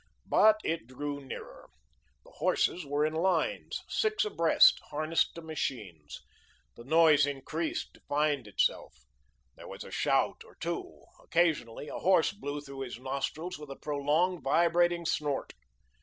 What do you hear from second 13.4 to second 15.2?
with a prolonged, vibrating